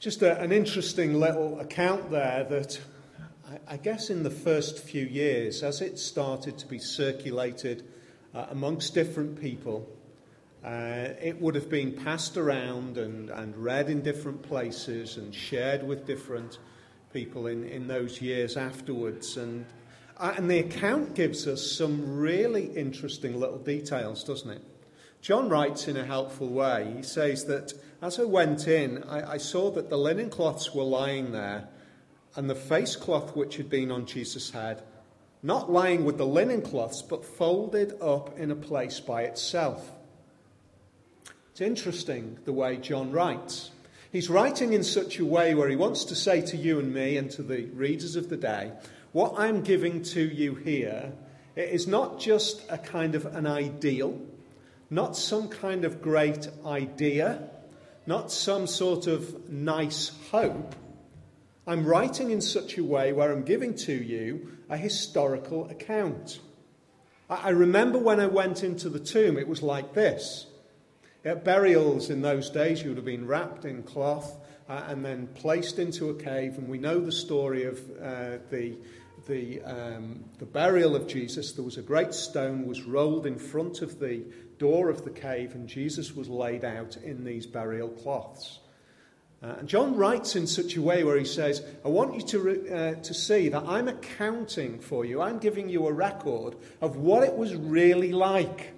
[0.00, 2.80] Just a, an interesting little account there that
[3.68, 7.84] I, I, guess in the first few years, as it started to be circulated
[8.34, 9.86] uh, amongst different people,
[10.64, 15.86] uh, it would have been passed around and, and read in different places and shared
[15.86, 16.60] with different
[17.12, 19.36] people in, in those years afterwards.
[19.36, 19.66] And,
[20.16, 24.62] uh, and the account gives us some really interesting little details, doesn't it?
[25.20, 26.94] John writes in a helpful way.
[26.96, 30.84] He says that as I went in, I, I saw that the linen cloths were
[30.84, 31.68] lying there,
[32.36, 34.82] and the face cloth which had been on Jesus' head,
[35.42, 39.92] not lying with the linen cloths, but folded up in a place by itself.
[41.50, 43.70] It's interesting the way John writes.
[44.10, 47.16] He's writing in such a way where he wants to say to you and me
[47.16, 48.72] and to the readers of the day,
[49.12, 51.12] what I'm giving to you here
[51.56, 54.18] it is not just a kind of an ideal,
[54.90, 57.48] not some kind of great idea,
[58.06, 60.74] not some sort of nice hope.
[61.66, 66.40] I'm writing in such a way where I'm giving to you a historical account.
[67.28, 70.46] I remember when I went into the tomb, it was like this.
[71.24, 74.36] At burials in those days, you would have been wrapped in cloth
[74.68, 76.58] uh, and then placed into a cave.
[76.58, 78.76] And we know the story of uh, the,
[79.26, 81.52] the, um, the burial of Jesus.
[81.52, 84.22] There was a great stone was rolled in front of the
[84.58, 88.60] door of the cave, and Jesus was laid out in these burial cloths.
[89.42, 92.74] Uh, and John writes in such a way where he says, I want you to,
[92.74, 95.22] uh, to see that I'm accounting for you.
[95.22, 98.74] I'm giving you a record of what it was really like.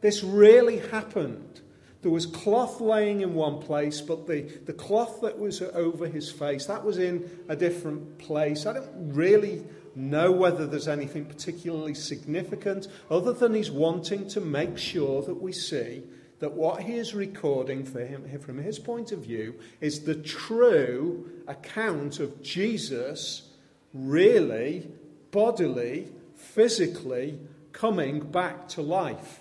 [0.00, 1.60] This really happened.
[2.04, 6.30] There was cloth laying in one place, but the, the cloth that was over his
[6.30, 8.66] face, that was in a different place.
[8.66, 14.76] I don't really know whether there's anything particularly significant other than he's wanting to make
[14.76, 16.02] sure that we see
[16.40, 21.30] that what he is recording for him, from his point of view is the true
[21.48, 23.48] account of Jesus
[23.94, 24.86] really,
[25.30, 27.38] bodily, physically
[27.72, 29.40] coming back to life.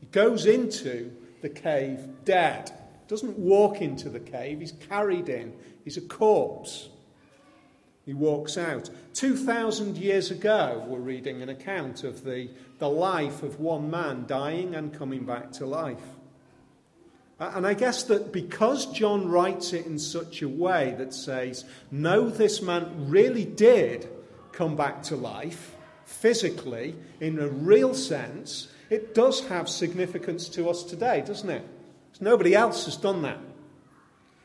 [0.00, 2.72] He goes into the cave dead.
[3.08, 5.52] Doesn't walk into the cave, he's carried in.
[5.84, 6.88] He's a corpse.
[8.04, 8.88] He walks out.
[9.14, 12.48] 2,000 years ago, we're reading an account of the,
[12.78, 16.02] the life of one man dying and coming back to life.
[17.38, 22.30] And I guess that because John writes it in such a way that says, no,
[22.30, 24.08] this man really did
[24.52, 30.82] come back to life, physically, in a real sense, it does have significance to us
[30.84, 31.62] today, doesn't it?
[32.20, 33.38] Nobody else has done that.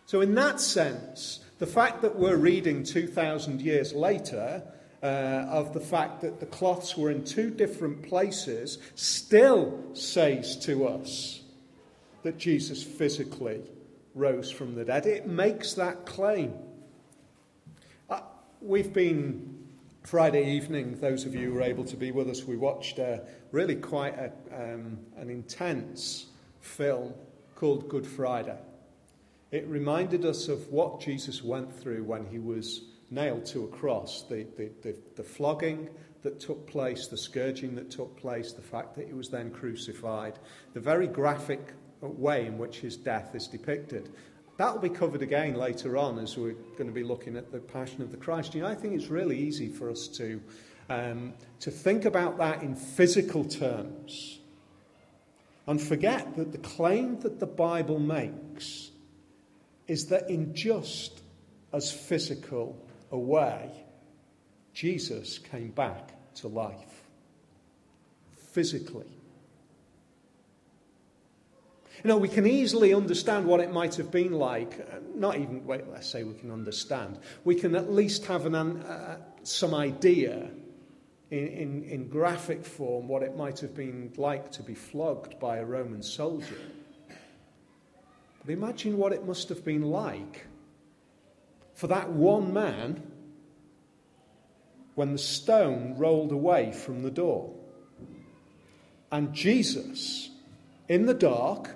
[0.05, 4.63] So, in that sense, the fact that we're reading 2,000 years later
[5.03, 5.05] uh,
[5.49, 11.41] of the fact that the cloths were in two different places still says to us
[12.23, 13.61] that Jesus physically
[14.13, 15.05] rose from the dead.
[15.05, 16.53] It makes that claim.
[18.09, 18.21] Uh,
[18.61, 19.60] we've been
[20.03, 23.19] Friday evening, those of you who were able to be with us, we watched uh,
[23.51, 26.25] really quite a, um, an intense
[26.59, 27.13] film
[27.55, 28.57] called Good Friday.
[29.51, 32.81] It reminded us of what Jesus went through when he was
[33.11, 35.89] nailed to a cross the, the, the, the, flogging
[36.23, 40.39] that took place, the scourging that took place, the fact that he was then crucified,
[40.73, 44.09] the very graphic way in which his death is depicted.
[44.61, 47.57] That will be covered again later on as we're going to be looking at the
[47.57, 48.53] Passion of the Christ.
[48.53, 50.39] You know, I think it's really easy for us to,
[50.87, 54.37] um, to think about that in physical terms
[55.65, 58.91] and forget that the claim that the Bible makes
[59.87, 61.23] is that in just
[61.73, 62.77] as physical
[63.09, 63.71] a way,
[64.75, 67.01] Jesus came back to life.
[68.51, 69.20] Physically.
[72.03, 74.79] You know, we can easily understand what it might have been like.
[74.79, 77.19] Uh, not even, wait, let's say we can understand.
[77.43, 80.49] We can at least have an, uh, some idea
[81.29, 85.57] in, in, in graphic form what it might have been like to be flogged by
[85.57, 86.57] a Roman soldier.
[88.43, 90.47] But imagine what it must have been like
[91.75, 93.11] for that one man
[94.95, 97.53] when the stone rolled away from the door.
[99.11, 100.29] And Jesus,
[100.87, 101.75] in the dark,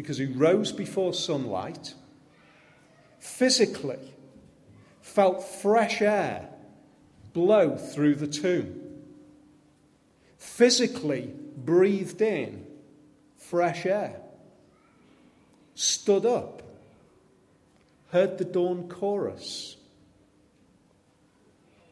[0.00, 1.92] because he rose before sunlight,
[3.18, 4.14] physically
[5.02, 6.48] felt fresh air
[7.34, 8.80] blow through the tomb,
[10.38, 12.64] physically breathed in
[13.36, 14.16] fresh air
[15.74, 16.62] stood up,
[18.10, 19.76] heard the dawn chorus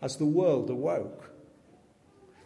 [0.01, 1.31] as the world awoke.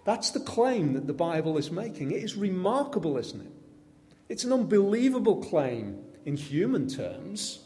[0.04, 2.10] That's the claim that the Bible is making.
[2.10, 3.51] It is remarkable, isn't it?
[4.32, 7.60] It's an unbelievable claim in human terms,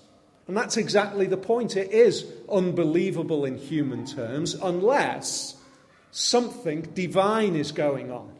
[0.48, 1.76] And that's exactly the point.
[1.76, 5.54] It is unbelievable in human terms unless
[6.10, 8.32] something divine is going on.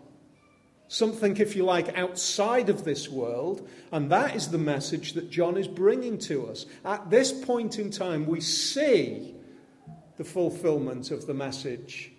[0.89, 3.69] Something, if you like, outside of this world.
[3.93, 6.67] And that is the message that John is bringing to us.
[6.85, 9.37] At this point in time, we see
[10.17, 12.11] the fulfillment of the message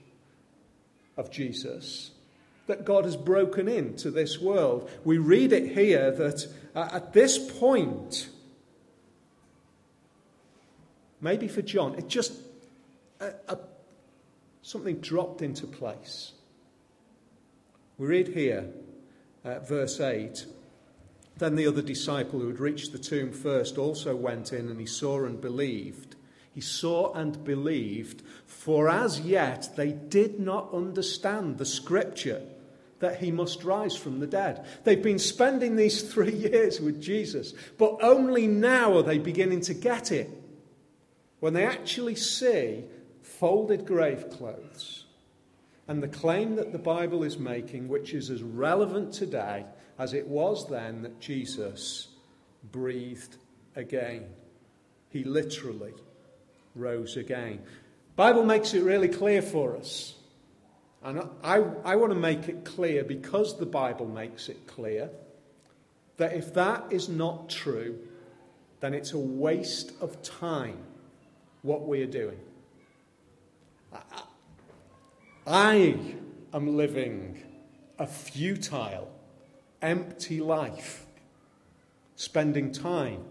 [1.17, 2.11] of Jesus
[2.67, 4.89] that God has broken into this world.
[5.03, 8.29] We read it here that uh, at this point,
[11.19, 12.33] maybe for John, it just
[13.19, 13.55] uh, uh,
[14.61, 16.33] something dropped into place.
[17.97, 18.69] We read here,
[19.43, 20.45] uh, verse 8
[21.37, 24.85] Then the other disciple who had reached the tomb first also went in, and he
[24.85, 26.15] saw and believed.
[26.53, 32.41] He saw and believed, for as yet they did not understand the scripture
[32.99, 34.65] that he must rise from the dead.
[34.83, 39.73] They've been spending these three years with Jesus, but only now are they beginning to
[39.73, 40.29] get it.
[41.39, 42.85] When they actually see
[43.21, 45.05] folded grave clothes
[45.87, 49.65] and the claim that the Bible is making, which is as relevant today
[49.99, 52.07] as it was then, that Jesus
[52.71, 53.37] breathed
[53.75, 54.25] again.
[55.09, 55.93] He literally
[56.75, 57.61] rose again.
[58.15, 60.15] Bible makes it really clear for us
[61.07, 65.09] and I, I want to make it clear, because the Bible makes it clear,
[66.17, 67.97] that if that is not true,
[68.81, 70.79] then it's a waste of time
[71.61, 72.39] what we are doing.
[75.47, 75.97] I
[76.53, 77.41] am living
[77.97, 79.09] a futile,
[79.81, 81.05] empty life,
[82.17, 83.23] spending time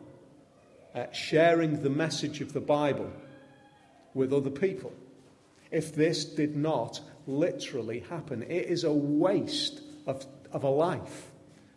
[0.94, 3.12] uh, sharing the message of the Bible
[4.14, 4.94] with other people.
[5.70, 8.42] If this did not literally happen.
[8.42, 11.30] It is a waste of, of a life.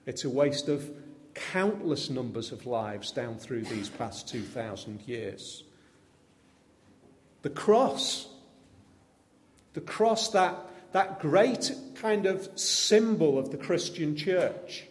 [0.05, 0.89] It's a waste of
[1.33, 5.63] countless numbers of lives down through these past 2,000 years.
[7.41, 8.27] The cross,
[9.73, 10.57] the cross, that,
[10.91, 14.85] that great kind of symbol of the Christian church,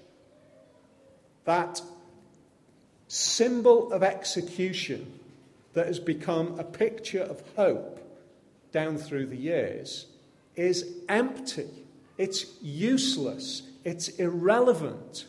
[1.44, 1.82] that
[3.08, 5.18] symbol of execution
[5.74, 8.00] that has become a picture of hope
[8.72, 10.06] down through the years,
[10.58, 11.86] is empty.
[12.18, 13.62] It's useless.
[13.84, 15.26] It's irrelevant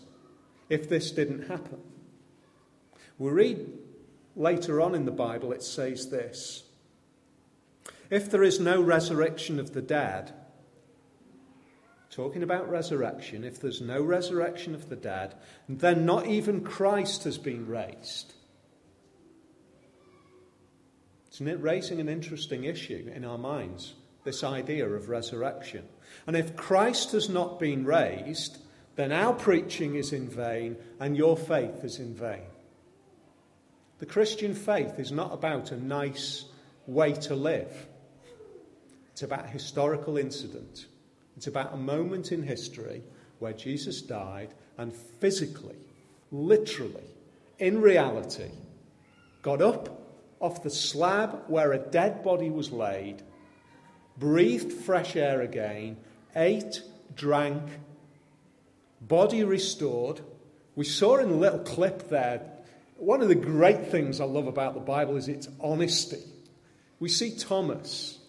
[0.69, 1.79] if this didn't happen.
[3.17, 3.67] We read
[4.35, 6.63] later on in the Bible, it says this
[8.09, 10.33] If there is no resurrection of the dead,
[12.09, 15.35] talking about resurrection, if there's no resurrection of the dead,
[15.67, 18.33] then not even Christ has been raised.
[21.33, 23.93] Isn't it raising an interesting issue in our minds?
[24.24, 25.83] This idea of resurrection.
[26.27, 28.57] And if Christ has not been raised,
[28.95, 32.44] then our preaching is in vain and your faith is in vain.
[34.00, 36.45] The Christian faith is not about a nice
[36.88, 37.88] way to live.
[39.12, 40.86] It's about historical incident.
[41.36, 43.04] It's about a moment in history
[43.39, 45.75] where Jesus died and physically,
[46.31, 47.04] literally,
[47.57, 48.51] in reality,
[49.42, 50.00] got up
[50.39, 53.24] off the slab where a dead body was laid
[54.19, 55.98] breathed fresh air again,
[56.36, 56.83] ate,
[57.16, 57.63] drank,
[59.01, 60.21] body restored.
[60.75, 62.42] We saw in the little clip there,
[62.98, 66.21] one of the great things I love about the Bible is its honesty.
[66.99, 68.19] We see Thomas.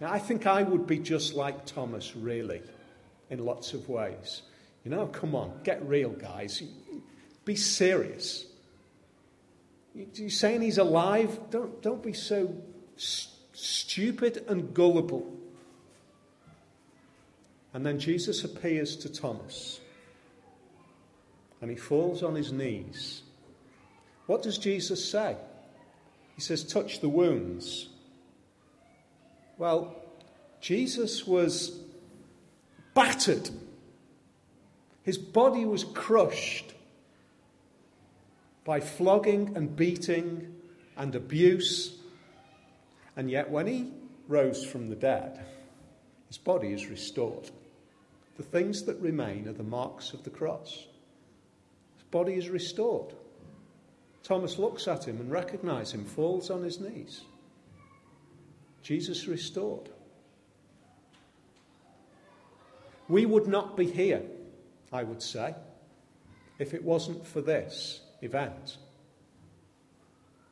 [0.00, 2.62] Now, I think I would be just like Thomas, really,
[3.28, 4.42] in lots of ways.
[4.84, 6.62] You know, come on, get real, guys.
[7.44, 8.46] Be serious.
[9.94, 11.38] You're saying he's alive?
[11.50, 12.54] Don't, don't be so
[12.96, 15.32] stupid and gullible.
[17.72, 19.80] And then Jesus appears to Thomas
[21.60, 23.22] and he falls on his knees.
[24.26, 25.36] What does Jesus say?
[26.34, 27.88] He says, Touch the wounds.
[29.56, 29.96] Well,
[30.60, 31.78] Jesus was
[32.94, 33.50] battered,
[35.02, 36.72] his body was crushed
[38.64, 40.54] by flogging and beating
[40.96, 41.98] and abuse
[43.16, 43.92] and yet, when he
[44.28, 45.40] rose from the dead,
[46.28, 47.50] his body is restored.
[48.36, 50.86] The things that remain are the marks of the cross.
[51.96, 53.14] His body is restored.
[54.24, 57.20] Thomas looks at him and recognizes him, falls on his knees.
[58.82, 59.90] Jesus restored.
[63.08, 64.22] We would not be here,
[64.92, 65.54] I would say,
[66.58, 68.78] if it wasn't for this event.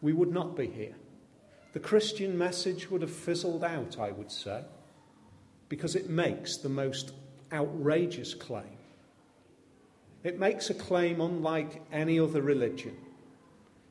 [0.01, 0.95] We would not be here
[1.73, 4.63] the Christian message would have fizzled out, I would say,
[5.69, 7.13] because it makes the most
[7.53, 8.77] outrageous claim.
[10.23, 12.97] It makes a claim unlike any other religion.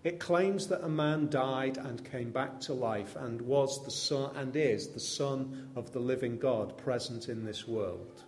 [0.03, 4.35] It claims that a man died and came back to life and was the son
[4.35, 8.23] and is the son of the living God present in this world.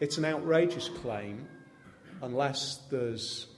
[0.00, 1.46] It's an outrageous claim
[2.22, 3.48] unless there's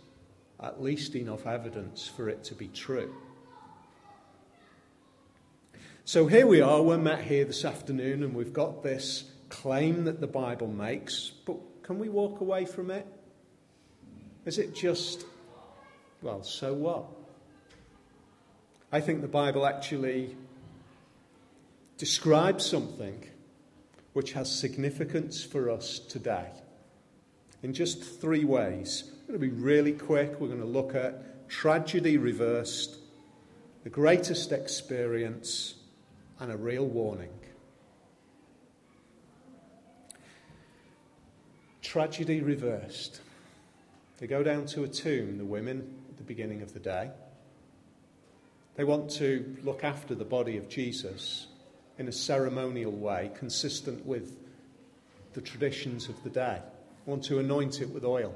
[0.61, 3.15] at least enough evidence for it to be true.
[6.09, 10.23] So here we are, we're met here this afternoon, and we've got this claim that
[10.23, 13.07] the Bible makes, but can we walk away from it?
[14.47, 15.27] Is it just,
[16.23, 17.05] well, so what?
[18.91, 20.35] I think the Bible actually
[21.99, 23.27] describes something
[24.15, 26.49] which has significance for us today
[27.63, 29.13] in just three ways.
[29.29, 30.41] I'm going to be really quick.
[30.41, 32.97] We're going to look at tragedy reversed,
[33.85, 35.75] the greatest experience,
[36.41, 37.31] and a real warning.
[41.83, 43.21] Tragedy reversed.
[44.19, 47.11] They go down to a tomb, the women, at the beginning of the day.
[48.75, 51.47] They want to look after the body of Jesus
[51.99, 54.37] in a ceremonial way, consistent with
[55.33, 56.61] the traditions of the day.
[57.07, 58.35] Want to anoint it with oil.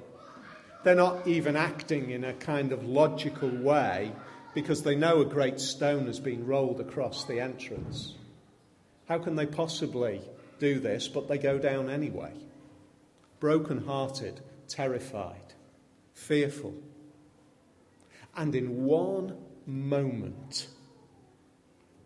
[0.83, 4.13] They're not even acting in a kind of logical way
[4.55, 8.15] because they know a great stone has been rolled across the entrance.
[9.09, 10.21] How can they possibly
[10.59, 11.09] do this?
[11.09, 12.33] But they go down anyway.
[13.41, 15.55] Broken hearted, terrified,
[16.13, 16.75] fearful.
[18.37, 20.69] And in one moment,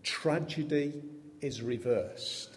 [0.02, 1.02] tragedy
[1.40, 2.56] is reversed.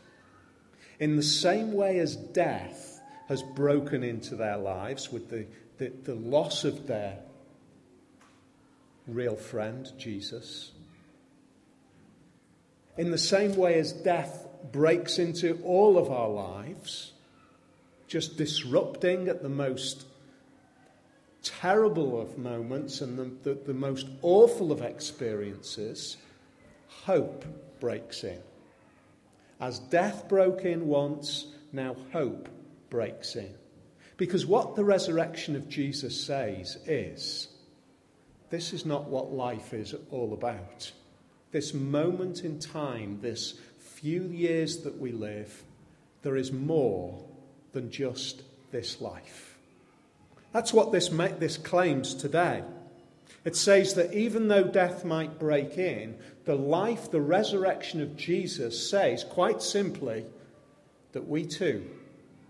[1.00, 5.46] In the same way as death has broken into their lives with the,
[5.77, 7.19] the, the loss of their
[9.13, 10.71] real friend, Jesus.
[12.97, 17.13] In the same way as death breaks into all of our lives,
[18.07, 20.05] just disrupting at the most
[21.43, 26.17] terrible of moments and the, the, the most awful of experiences,
[26.87, 27.45] hope
[27.79, 28.39] breaks in.
[29.61, 32.49] As death broke in once, now hope
[32.89, 33.53] breaks in.
[34.17, 37.47] Because what the resurrection of Jesus says is
[38.50, 40.91] this is not what life is all about.
[41.51, 45.63] This moment in time, this few years that we live,
[46.22, 47.24] there is more
[47.72, 49.58] than just this life.
[50.51, 52.63] That's what this, this claims today.
[53.46, 58.89] It says that even though death might break in, the life, the resurrection of Jesus
[58.89, 60.25] says, quite simply,
[61.12, 61.88] that we too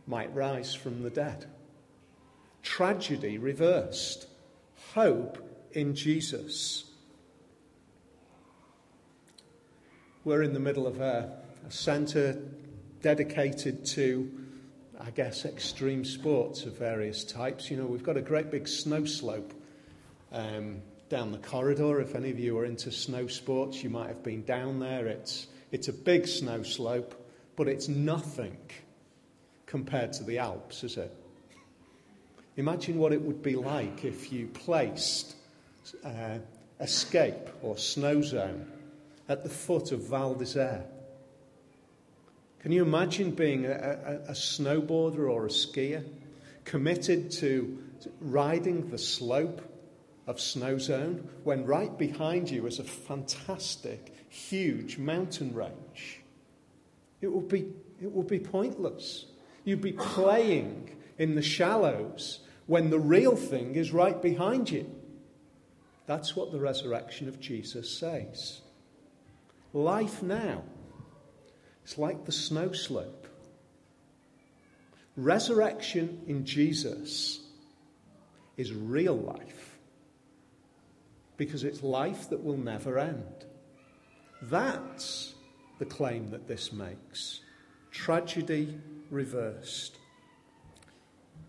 [0.07, 1.45] might rise from the dead.
[2.63, 4.27] Tragedy reversed,
[4.93, 6.85] hope in Jesus.
[10.23, 12.41] We're in the middle of a, a centre
[13.01, 14.29] dedicated to,
[14.99, 17.71] I guess, extreme sports of various types.
[17.71, 19.53] You know, we've got a great big snow slope
[20.31, 22.01] um, down the corridor.
[22.01, 25.07] If any of you are into snow sports, you might have been down there.
[25.07, 27.15] It's, it's a big snow slope,
[27.55, 28.57] but it's nothing
[29.65, 31.15] compared to the Alps, is it?
[32.57, 35.35] Imagine what it would be like if you placed
[36.03, 36.39] uh,
[36.81, 38.65] Xscape or Snozone
[39.27, 40.83] at the foot of Val d'Isere.
[42.59, 46.03] Can you imagine being a, a, a snowboarder or a skier
[46.65, 47.77] committed to
[48.19, 49.61] riding the slope
[50.27, 56.21] of Snozone when right behind you is a fantastic, huge mountain range?
[57.21, 59.25] It would be, it would be pointless.
[59.63, 64.89] You'd be playing in the shallows when the real thing is right behind you.
[66.09, 68.61] That's what the resurrection of Jesus says.
[69.73, 70.63] Life now
[71.85, 73.27] is like the snow slope.
[75.15, 77.41] Resurrection in Jesus
[78.57, 79.77] is real life
[81.37, 83.45] because it's life that will never end.
[84.41, 85.35] That's
[85.77, 87.41] the claim that this makes.
[87.91, 88.79] Tragedy
[89.11, 89.99] reversed.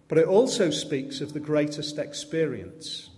[0.06, 3.09] But it also speaks of the greatest experience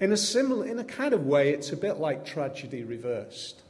[0.00, 3.62] in a similar, in a kind of way, it's a bit like tragedy reversed.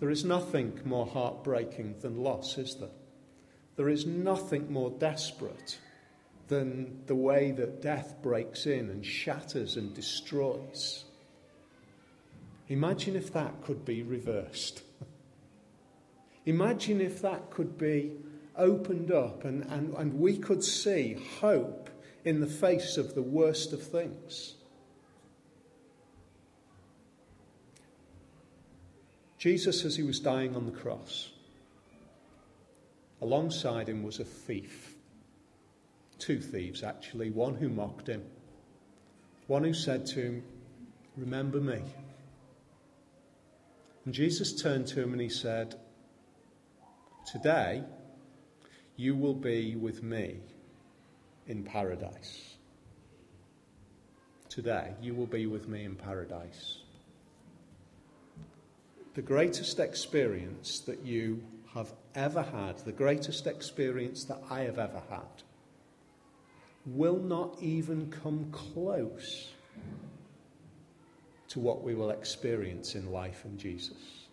[0.00, 2.88] There is nothing more heartbreaking than loss, is there?
[3.76, 5.78] There is nothing more desperate
[6.48, 11.04] than the way that death breaks in and shatters and destroys.
[12.68, 14.82] Imagine if that could be reversed.
[16.46, 18.12] Imagine if that could be
[18.56, 21.90] opened up and, and, and we could see hope
[22.24, 24.54] in the face of the worst of things.
[29.38, 31.30] Jesus, as he was dying on the cross,
[33.22, 34.94] alongside him was a thief.
[36.18, 37.30] Two thieves, actually.
[37.30, 38.24] One who mocked him,
[39.46, 40.42] one who said to him,
[41.16, 41.80] Remember me.
[44.04, 45.76] And Jesus turned to him and he said,
[47.30, 47.82] Today
[48.96, 50.38] you will be with me
[51.46, 52.56] in paradise.
[54.48, 56.78] Today you will be with me in paradise.
[59.18, 61.42] The greatest experience that you
[61.74, 65.42] have ever had, the greatest experience that I have ever had,
[66.86, 69.50] will not even come close
[71.48, 74.28] to what we will experience in life in Jesus.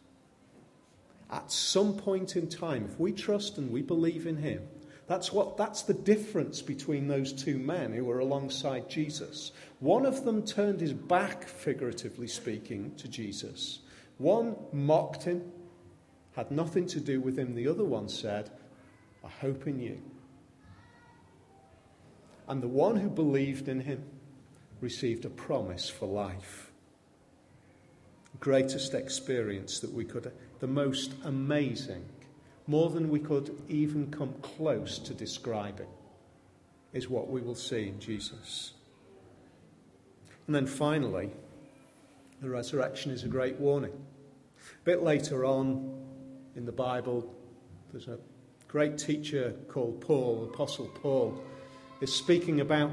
[1.32, 4.62] At some point in time, if we trust and we believe in Him,
[5.08, 9.52] that's, what, that's the difference between those two men who were alongside Jesus.
[9.80, 13.80] One of them turned his back, figuratively speaking, to Jesus.
[14.18, 15.52] One mocked him,
[16.36, 17.56] had nothing to do with him.
[17.56, 18.50] The other one said,
[19.24, 20.02] I hope in you.
[22.48, 24.04] And the one who believed in him
[24.82, 26.72] received a promise for life.
[28.40, 32.06] Greatest experience that we could, the most amazing,
[32.68, 35.88] more than we could even come close to describing,
[36.94, 38.74] is what we will see in Jesus.
[40.46, 41.32] And then finally,
[42.46, 43.92] the resurrection is a great warning.
[43.92, 46.00] A bit later on
[46.56, 47.34] in the Bible,
[47.92, 48.20] there's a
[48.68, 51.42] great teacher called Paul, Apostle Paul,
[52.02, 52.92] is speaking about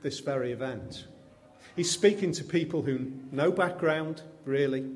[0.00, 1.06] this very event.
[1.76, 4.90] He's speaking to people who no background really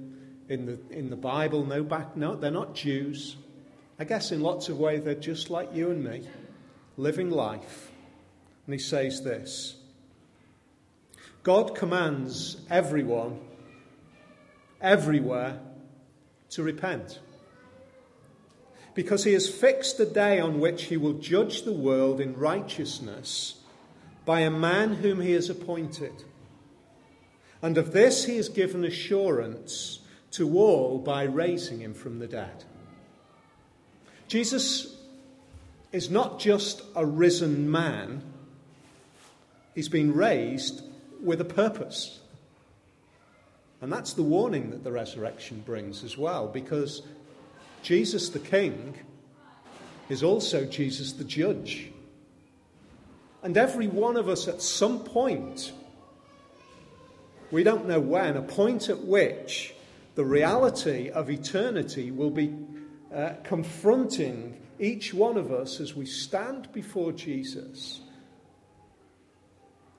[0.49, 3.37] in the in the Bible, no back no, they're not Jews.
[3.99, 6.26] I guess in lots of ways they're just like you and me,
[6.96, 7.90] living life.
[8.66, 9.76] And he says this
[11.42, 13.38] God commands everyone,
[14.82, 15.60] everywhere,
[16.50, 17.20] to repent.
[18.94, 23.54] Because he has fixed a day on which he will judge the world in righteousness
[24.26, 26.12] by a man whom he has appointed.
[27.62, 30.00] And of this he has given assurance
[30.32, 32.64] to all by raising him from the dead.
[34.28, 34.96] Jesus
[35.92, 38.22] is not just a risen man,
[39.74, 40.83] he's been raised
[41.22, 42.21] with a purpose.
[43.83, 47.03] And that's the warning that the resurrection brings as well, because
[47.83, 48.95] Jesus the King
[50.09, 51.90] is also Jesus the Judge.
[53.42, 55.73] And every one of us at some point,
[57.51, 59.75] we don't know when, a point at which
[60.14, 62.55] the reality of eternity will be
[63.12, 68.01] uh, confronting each one of us as we stand before Jesus.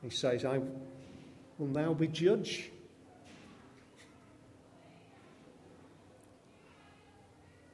[0.02, 0.60] He says, I
[1.58, 2.70] will now be judge.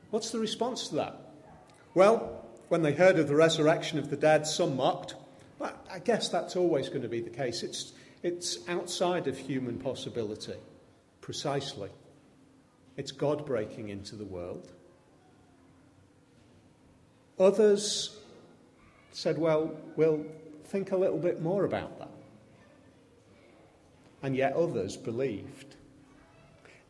[0.10, 1.20] What's the response to that?
[1.94, 5.16] Well, when they heard of the resurrection of the dead, some mocked.
[5.58, 7.64] But I guess that's always going to be the case.
[7.64, 7.94] It's,
[8.24, 10.56] it's outside of human possibility,
[11.22, 11.90] precisely.
[12.96, 14.72] It's God breaking into the world.
[17.40, 18.18] Others
[19.12, 20.26] said, well, we'll
[20.66, 22.12] think a little bit more about that.
[24.22, 25.76] And yet others believed.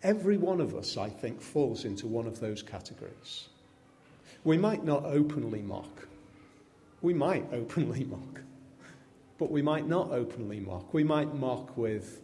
[0.02, 3.50] Every one of us, I think, falls into one of those categories.
[4.46, 6.08] We might not openly mock.
[7.02, 8.42] We might openly mock.
[9.38, 10.94] But we might not openly mock.
[10.94, 12.22] We might mock with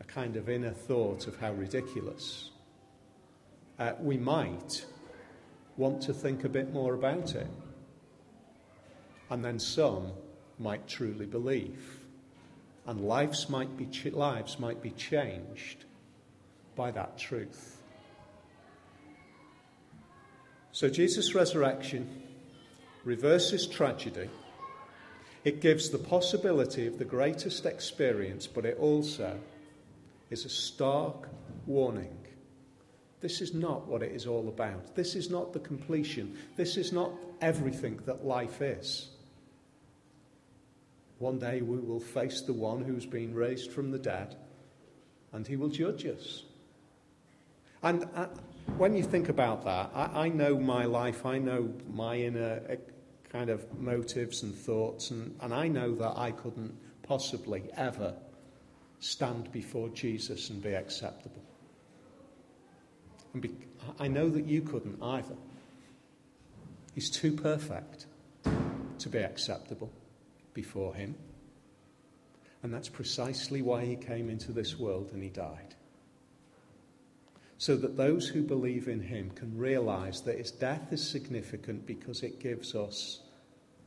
[0.00, 2.50] a kind of inner thought of how ridiculous.
[3.78, 4.84] Uh, we might
[5.78, 7.48] want to think a bit more about it.
[9.30, 10.12] And then some
[10.58, 12.00] might truly believe.
[12.86, 15.85] And lives might be, ch- lives might be changed
[16.76, 17.82] by that truth.
[20.72, 22.22] So Jesus' resurrection
[23.04, 24.28] reverses tragedy.
[25.42, 29.38] It gives the possibility of the greatest experience, but it also
[30.28, 31.28] is a stark
[31.66, 32.18] warning.
[33.20, 34.94] This is not what it is all about.
[34.94, 36.36] This is not the completion.
[36.56, 39.08] This is not everything that life is.
[41.18, 44.36] One day we will face the one who's been raised from the dead,
[45.32, 46.42] and he will judge us.
[47.82, 48.26] And uh,
[48.76, 52.76] when you think about that, I, I, know my life, I know my inner uh,
[53.30, 58.14] kind of motives and thoughts, and, and I know that I couldn't possibly ever
[58.98, 61.42] stand before Jesus and be acceptable.
[63.32, 63.50] And be,
[63.98, 65.36] I know that you couldn't either.
[66.94, 68.06] He's too perfect
[68.98, 69.92] to be acceptable
[70.54, 71.14] before Him.
[72.62, 75.75] And that's precisely why He came into this world and He died
[77.58, 82.22] so that those who believe in him can realize that his death is significant because
[82.22, 83.20] it gives us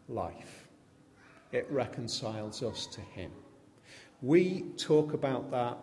[0.08, 0.68] life.
[1.52, 3.32] It reconciles us to him.
[4.22, 5.78] We talk about that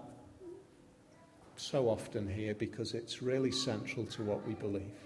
[1.57, 4.99] so often here because it's really central to what we believe.